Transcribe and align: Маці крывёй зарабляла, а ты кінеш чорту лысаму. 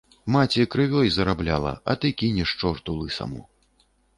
Маці 0.35 0.63
крывёй 0.75 1.11
зарабляла, 1.17 1.73
а 1.93 1.97
ты 2.01 2.13
кінеш 2.23 2.57
чорту 2.65 2.99
лысаму. 3.03 3.41